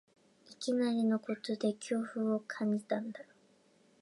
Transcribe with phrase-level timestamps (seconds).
[0.49, 3.27] いきなりのことで恐怖を感じたんだろう